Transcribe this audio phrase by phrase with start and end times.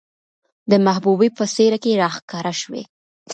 [0.71, 2.81] د محبوبې په څېره کې راښکاره شوې،